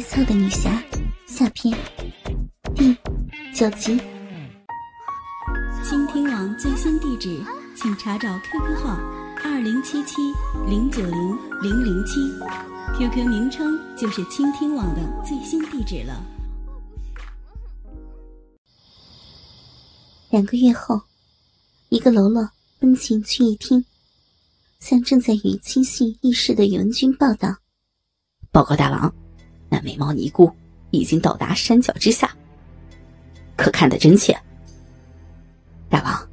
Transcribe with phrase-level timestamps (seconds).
[0.00, 0.82] 白糙的女侠
[1.26, 1.76] 下篇
[2.74, 2.96] 第
[3.54, 4.00] 九集。
[5.84, 7.38] 倾听网最新地址，
[7.76, 8.96] 请查找 QQ 号
[9.44, 10.16] 二零七七
[10.66, 12.18] 零九零零零七
[12.96, 16.24] ，QQ 名称就是倾听网的最新地址了。
[20.30, 21.02] 两个月后，
[21.90, 22.48] 一个喽啰
[22.78, 23.84] 奔进去一听，
[24.78, 27.54] 向正在与亲信议事的宇文君报道
[28.50, 29.14] ：“报告大王。”
[29.70, 30.52] 那美貌尼姑
[30.90, 32.30] 已经到达山脚之下，
[33.56, 34.36] 可看得真切。
[35.88, 36.28] 大王，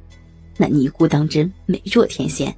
[0.56, 2.54] 那尼姑当真美若天仙，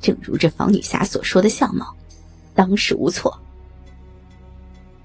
[0.00, 1.94] 正如这房女侠所说的相貌，
[2.54, 3.38] 当是无错。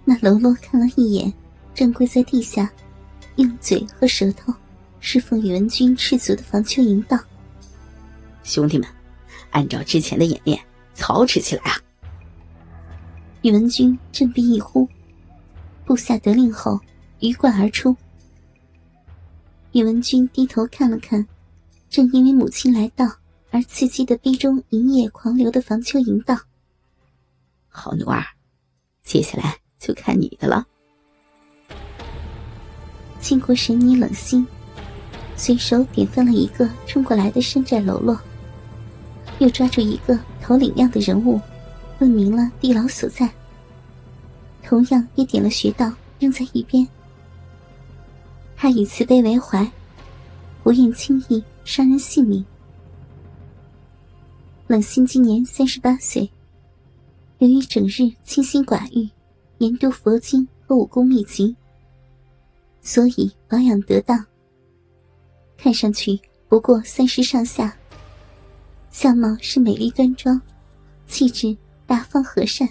[0.05, 1.31] 那喽啰看了一眼
[1.73, 2.71] 正跪在地下，
[3.35, 4.53] 用嘴和舌头
[4.99, 7.19] 侍奉宇文君赤足的房秋莹，道
[8.43, 8.87] ：“兄弟们，
[9.51, 10.59] 按照之前的演练，
[10.93, 11.77] 操持起来啊！”
[13.43, 14.87] 宇文君振臂一呼，
[15.83, 16.79] 部下得令后，
[17.19, 17.93] 鱼贯而出。
[19.73, 21.27] 宇文君低头看了看，
[21.89, 23.05] 正因为母亲来到
[23.51, 26.37] 而刺激的逼中银液狂流的房秋莹，道
[27.67, 28.23] ：“好女儿，
[29.03, 30.65] 接下来就看你的了。”
[33.19, 34.47] 倾国神女冷心，
[35.35, 38.17] 随手点翻了一个冲过来的山寨喽啰，
[39.39, 41.41] 又抓住一个头领样的人物。
[41.99, 43.29] 问明了地牢所在，
[44.61, 46.87] 同样也点了穴道扔在一边。
[48.55, 49.69] 他以慈悲为怀，
[50.63, 52.43] 不愿轻易伤人性命。
[54.67, 56.29] 冷心今年三十八岁，
[57.39, 59.09] 由于整日清心寡欲，
[59.59, 61.55] 研读佛经和武功秘籍，
[62.81, 64.25] 所以保养得当。
[65.57, 67.77] 看上去不过三十上下，
[68.89, 70.41] 相貌是美丽端庄，
[71.07, 71.55] 气质。
[71.93, 72.67] 大方和善，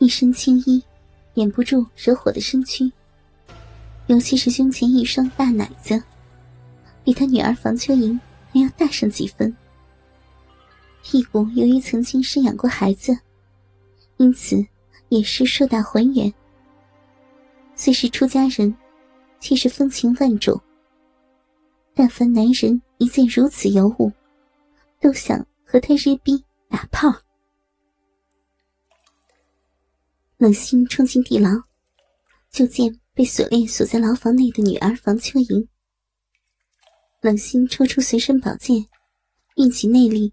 [0.00, 0.84] 一身青衣，
[1.32, 2.92] 掩不住惹火的身躯。
[4.06, 6.02] 尤其是胸前一双大奶子，
[7.02, 8.20] 比他女儿房秋莹
[8.52, 9.56] 还要大上几分。
[11.02, 13.18] 屁股由于曾经生养过孩子，
[14.18, 14.62] 因此
[15.08, 16.30] 也是硕大浑圆。
[17.74, 18.76] 虽是出家人，
[19.40, 20.60] 却是风情万种。
[21.94, 24.12] 但凡男人一见如此尤物，
[25.00, 27.10] 都想和他日逼打炮。
[30.40, 31.50] 冷心冲进地牢，
[32.50, 35.68] 就见被锁链锁在牢房内的女儿房秋莹。
[37.20, 38.88] 冷心抽出随身宝剑，
[39.56, 40.32] 运起内力，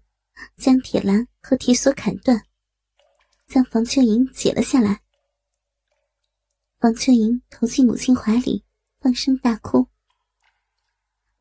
[0.56, 2.42] 将铁栏和铁锁砍断，
[3.46, 5.02] 将房秋莹解了下来。
[6.78, 8.64] 房秋莹投进母亲怀里，
[9.00, 9.88] 放声大哭。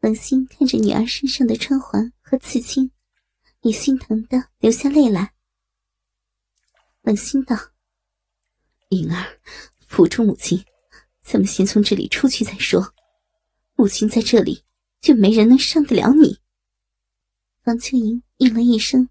[0.02, 2.92] 冷心看着女儿身上的穿环和刺青，
[3.62, 5.32] 也心疼的流下泪来。
[7.04, 7.56] 冷心道。
[8.90, 9.40] 颖儿，
[9.80, 10.64] 扶住母亲，
[11.22, 12.94] 咱们先从这里出去再说。
[13.76, 14.64] 母亲在这里，
[15.02, 16.40] 就没人能伤得了你。
[17.66, 19.10] 王秋莹应了一声，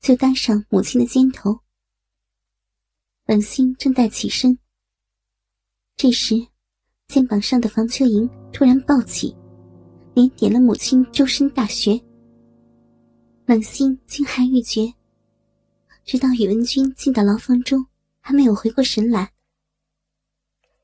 [0.00, 1.60] 就搭上母亲的肩头。
[3.26, 4.58] 冷心正待起身，
[5.96, 6.46] 这时，
[7.08, 9.34] 肩膀上的房秋莹突然抱起，
[10.14, 12.00] 连点了母亲周身大穴。
[13.46, 14.94] 冷心惊骇欲绝，
[16.04, 17.84] 直到宇文君进到牢房中。
[18.26, 19.32] 还没有回过神来，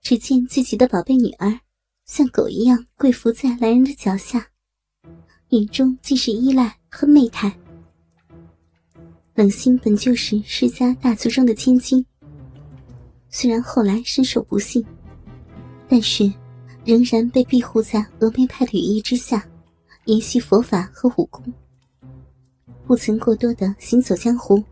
[0.03, 1.61] 只见自己的宝贝女儿
[2.05, 4.47] 像狗一样跪伏在男人的脚下，
[5.49, 7.51] 眼中尽是依赖和媚态。
[9.33, 12.05] 冷心本就是世家大族中的千金，
[13.31, 14.85] 虽然后来身受不幸，
[15.89, 16.31] 但是
[16.85, 19.49] 仍然被庇护在峨眉派的羽翼之下，
[20.05, 21.43] 研习佛法和武功，
[22.87, 24.63] 不曾过多的行走江湖。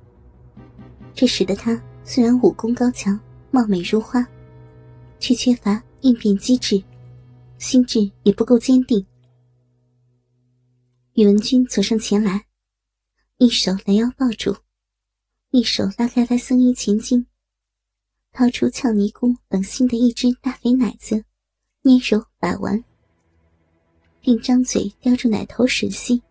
[1.15, 1.83] 这使得他。
[2.11, 3.21] 虽然武功高强，
[3.51, 4.27] 貌美如花，
[5.21, 6.83] 却缺乏应变机智，
[7.59, 9.05] 心智也不够坚定。
[11.13, 12.47] 宇文君走上前来，
[13.37, 14.57] 一手拦腰抱住，
[15.51, 17.27] 一手拉开他僧衣前襟，
[18.33, 21.23] 掏出俏尼姑冷心的一只大肥奶子，
[21.83, 22.83] 捏揉把玩，
[24.23, 26.23] 并张嘴叼住奶头吮吸。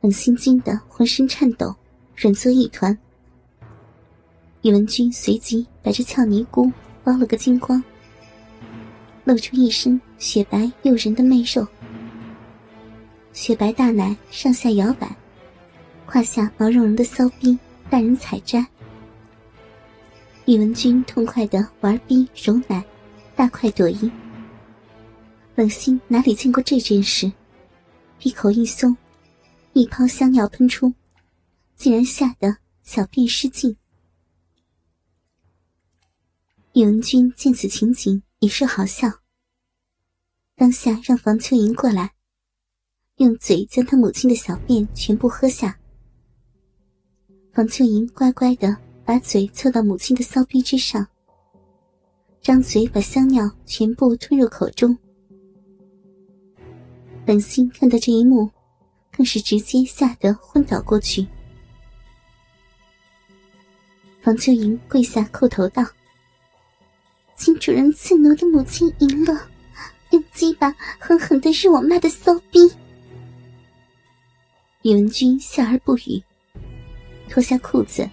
[0.00, 1.76] 冷心惊得浑身颤抖，
[2.16, 2.98] 软作一团。
[4.62, 6.70] 宇文君随即把这俏尼姑
[7.04, 7.82] 剥了个精光，
[9.24, 11.66] 露出一身雪白诱人的媚肉，
[13.32, 15.14] 雪白大奶上下摇摆，
[16.06, 17.56] 胯下毛茸茸的骚逼
[17.88, 18.66] 待人采摘。
[20.46, 22.82] 宇文君痛快的玩逼揉奶，
[23.36, 24.10] 大快朵颐。
[25.54, 27.30] 冷心哪里见过这阵势，
[28.22, 28.96] 一口一松，
[29.72, 30.92] 一泡香尿喷出，
[31.76, 33.76] 竟然吓得小便失禁。
[36.78, 39.10] 宇文君见此情景，也是好笑。
[40.54, 42.12] 当下让房秋莹过来，
[43.16, 45.76] 用嘴将他母亲的小便全部喝下。
[47.52, 51.04] 房秋莹乖乖的把嘴凑到母亲的骚逼之上，
[52.40, 54.96] 张嘴把香尿全部吞入口中。
[57.26, 58.48] 本心看到这一幕，
[59.10, 61.26] 更是直接吓得昏倒过去。
[64.22, 65.84] 房秋莹跪下叩头道
[67.38, 69.48] ：“请主人赐奴的母亲赢了，
[70.10, 72.58] 用鸡巴狠狠的日我妈的骚逼。”
[74.82, 76.22] 宇文君笑而不语，
[77.28, 78.08] 脱下裤子，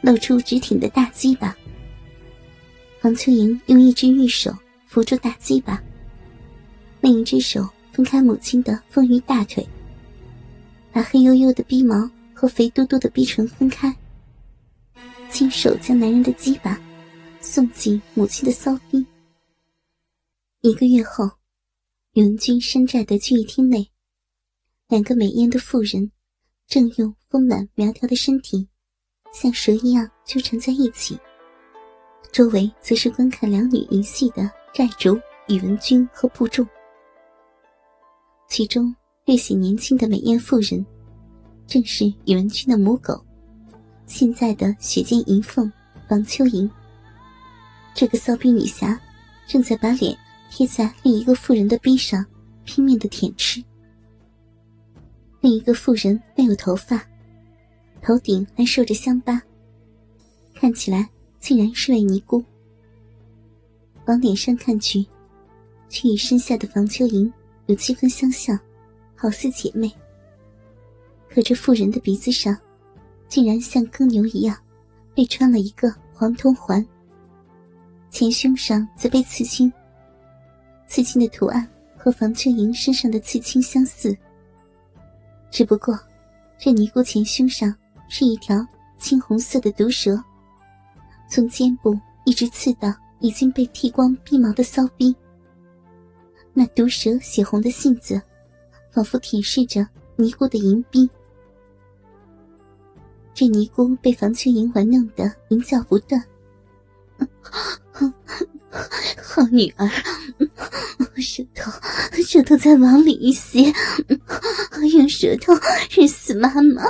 [0.00, 1.54] 露出直挺的大鸡巴。
[3.00, 4.52] 房秋莹用一只玉手
[4.86, 5.80] 扶住大鸡巴，
[7.00, 9.66] 另一只手分开母亲的丰腴大腿，
[10.90, 13.94] 把黑黝黝的逼毛和肥嘟嘟的逼唇分开。
[15.30, 16.80] 亲手将男人的鸡巴
[17.40, 19.04] 送进母亲的骚逼。
[20.60, 21.24] 一个月后，
[22.12, 23.88] 宇文君山寨的聚义厅内，
[24.88, 26.10] 两个美艳的妇人
[26.66, 28.68] 正用丰满苗条的身体
[29.32, 31.18] 像蛇一样纠缠在一起，
[32.32, 36.66] 周围则是观看两女一戏的寨主宇文君和部众。
[38.48, 38.94] 其中
[39.26, 40.84] 略显年轻的美艳妇人，
[41.66, 43.24] 正是宇文君的母狗。
[44.06, 45.70] 现在的雪见银凤
[46.08, 46.68] 王秋莹，
[47.98, 48.96] 这个骚逼女侠
[49.48, 50.16] 正在把脸
[50.52, 52.24] 贴在另一个妇人的逼上，
[52.64, 53.60] 拼命的舔吃。
[55.40, 57.04] 另一个妇人没有头发，
[58.00, 59.42] 头顶还受着香疤，
[60.54, 61.10] 看起来
[61.40, 62.40] 竟然是位尼姑。
[64.06, 65.04] 往脸上看去，
[65.88, 67.32] 却与身下的房秋莹
[67.66, 68.56] 有七分相像，
[69.16, 69.92] 好似姐妹。
[71.28, 72.56] 可这妇人的鼻子上。
[73.26, 74.56] 竟然像耕牛一样，
[75.16, 76.86] 被穿了一个黄铜环。
[78.10, 79.72] 前胸上则被刺青，
[80.86, 84.16] 刺青的图案和房秋莹身上的刺青相似。
[85.50, 85.98] 只不过，
[86.58, 87.74] 这尼姑前胸上
[88.08, 88.66] 是一条
[88.98, 90.22] 青红色的毒蛇，
[91.28, 95.14] 从肩部一直刺到已经被剃光鬓毛的骚逼。
[96.52, 98.20] 那毒蛇血红的信子，
[98.90, 101.08] 仿佛舔舐着尼姑的银逼。
[103.32, 106.20] 这尼姑被房秋莹玩弄的鸣叫不断，
[109.38, 109.88] 好女儿，
[111.22, 111.70] 舌头
[112.24, 113.72] 舌头再往里一些，
[114.90, 115.54] 用舌头
[115.92, 116.82] 日死妈妈，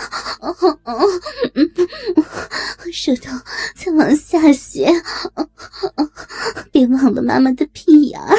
[2.91, 3.37] 舌头
[3.77, 4.91] 再往下些，
[6.73, 8.35] 别忘了妈妈的屁眼儿，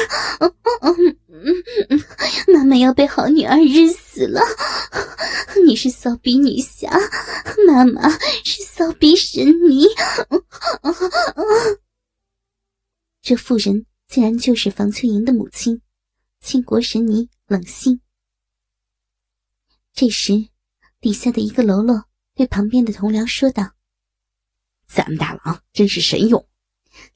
[2.52, 4.42] 妈妈要被好女儿日死了。
[5.64, 6.90] 你是骚逼女侠，
[7.64, 8.10] 妈妈
[8.42, 9.86] 是骚逼神尼。
[13.22, 15.80] 这妇人竟然就是房翠莹的母亲，
[16.40, 18.00] 倾国神尼冷心。
[19.92, 20.48] 这时，
[21.00, 23.70] 底下的一个喽啰对旁边的同僚说道
[24.88, 26.44] ：“咱们大王真是神勇，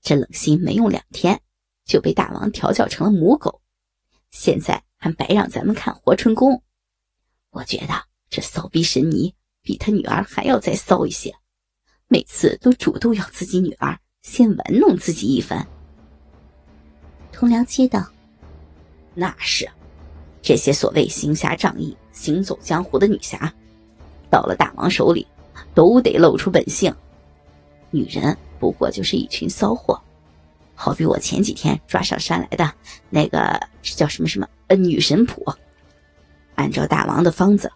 [0.02, 1.43] 这冷心没用两天
[1.85, 3.61] 就被大王调教成了母狗，
[4.31, 6.62] 现在还白让咱们看活春宫。
[7.50, 9.32] 我觉得。”这骚逼神尼
[9.62, 11.32] 比他女儿还要再骚一些，
[12.08, 15.64] 每次都主动要自己女儿先玩弄自己一番。
[17.35, 18.07] 同僚接道
[19.12, 19.69] ：“那是，
[20.41, 23.53] 这些所谓行侠仗义、行走江湖的女侠，
[24.31, 25.26] 到了大王手里，
[25.75, 26.95] 都得露出本性。
[27.91, 30.00] 女人不过就是一群骚货，
[30.76, 32.73] 好比我前几天抓上山来的
[33.11, 35.57] 那个叫什么什么呃女神婆，
[36.55, 37.71] 按照大王的方子。”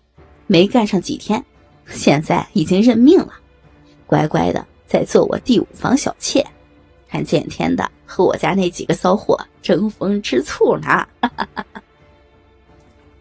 [0.50, 1.45] 没干上几天，
[1.91, 3.35] 现在已经认命了，
[4.07, 6.43] 乖乖的在做我第五房小妾，
[7.07, 11.07] 还见天的和我家那几个骚货争风吃醋呢。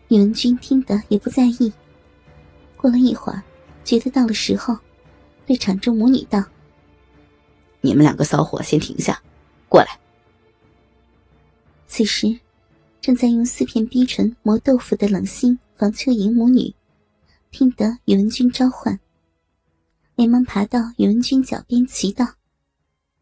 [0.08, 1.72] 宇文君听得也不在意，
[2.78, 3.44] 过了一会儿，
[3.84, 4.78] 觉得到了时候，
[5.46, 6.42] 对场中母女道
[7.82, 9.22] ：“你们两个骚货先停下，
[9.68, 10.00] 过来。”
[11.86, 12.40] 此时，
[13.02, 16.74] 正在用四片逼唇磨豆腐的冷心房秋莹母女。
[17.50, 18.98] 听得宇文君召唤，
[20.16, 22.34] 连忙爬到宇文君脚边，祈祷：“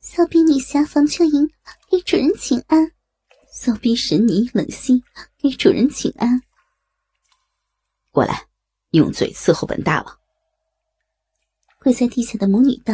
[0.08, 1.50] 骚逼女侠房秋莹，
[1.90, 2.92] 给主人请安；
[3.52, 5.02] 骚逼神尼冷心，
[5.40, 6.44] 给主人请安。”
[8.14, 8.46] 过来，
[8.92, 10.20] 用嘴伺候本大王。
[11.80, 12.94] 跪在地下的母女道：“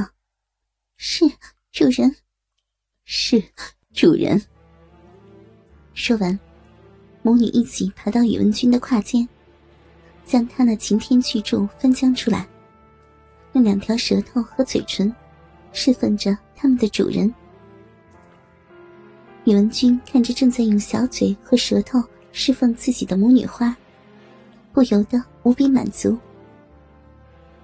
[0.95, 1.25] 是
[1.73, 2.15] 主人，
[3.03, 3.43] 是
[3.93, 4.41] 主人。”
[5.93, 6.39] 说完，
[7.23, 9.27] 母女一起爬到宇文君的胯间。
[10.25, 12.47] 将他那擎天巨柱翻将出来，
[13.51, 15.13] 用两条舌头和嘴唇
[15.73, 17.33] 侍奉着他们的主人。
[19.45, 22.01] 宇文君看着正在用小嘴和舌头
[22.31, 23.75] 侍奉自己的母女花，
[24.71, 26.17] 不由得无比满足。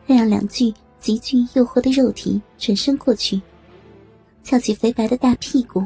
[0.07, 3.39] 他让两具极具诱惑的肉体转身过去，
[4.41, 5.85] 翘起肥白的大屁股，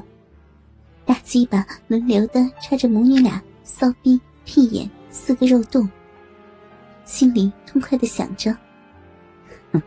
[1.06, 5.90] 大鸡巴轮流的插着母女俩骚逼、屁眼四个肉洞，
[7.04, 8.56] 心里痛快的想着：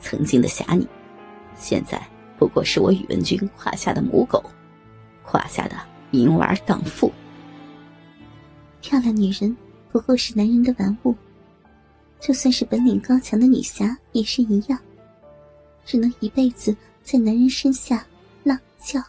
[0.00, 0.86] 曾经的侠女，
[1.56, 2.00] 现在
[2.38, 4.42] 不过是我宇文君胯下的母狗。
[5.22, 5.76] 胯下的
[6.12, 7.12] 淫娃荡妇，
[8.80, 9.56] 漂亮女人
[9.90, 11.14] 不过是男人的玩物，
[12.20, 14.78] 就算是本领高强的女侠也是一样，
[15.84, 18.06] 只能一辈子在男人身下
[18.44, 19.02] 浪叫。